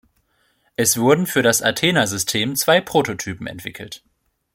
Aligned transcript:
Es 0.77 0.97
wurden 0.97 1.27
für 1.27 1.43
das 1.43 1.61
Athena-System 1.61 2.55
zwei 2.55 2.81
Prototypen 2.81 3.45
entwickelt. 3.45 4.01